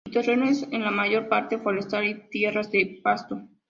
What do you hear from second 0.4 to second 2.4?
es en la mayor parte forestal y